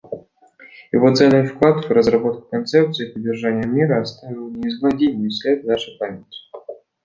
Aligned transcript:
Его 0.91 1.13
ценный 1.15 1.45
вклад 1.45 1.85
в 1.85 1.91
разработку 1.91 2.47
концепции 2.49 3.11
поддержания 3.11 3.67
мира 3.67 4.01
оставил 4.01 4.49
неизгладимый 4.49 5.29
след 5.29 5.63
в 5.63 5.67
нашей 5.67 5.95
памяти. 5.99 6.39